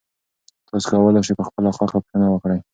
[0.67, 2.59] تاسي کولای شئ په خپله خوښه پوښتنه وکړئ.